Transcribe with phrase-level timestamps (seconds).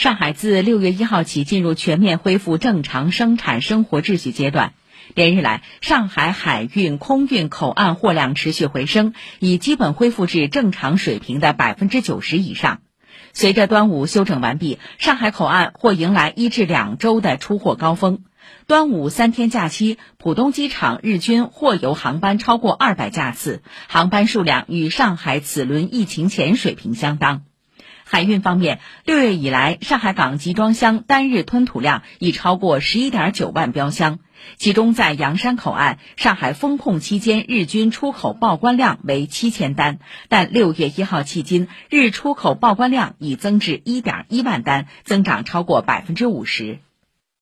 [0.00, 4.72] 上海自六月一号起进入全面恢复正常生产生活秩序阶段。
[5.14, 12.80] 连日来，上海海运、空运口岸货量持续回升，已基本恢复至正常水平的百分之九十以上。
[13.34, 18.20] 随着端午休整完毕，上海口岸或迎来一至两周的出货高峰。
[18.66, 27.42] 端午三天假期，浦东机场日均货邮航班超过二百架次，航班数量与上海此轮疫情前水平相当。
[28.12, 34.18] 海运方面，六月以来，上海港集装箱单日吞吐量已超过十一点九万标箱，
[34.56, 46.80] 其中在洋山口岸，上海封控期间日均出口报关量为七千单，但六月一号迄今，日出口报关量已增至一点一万单，增长超过百分之五十。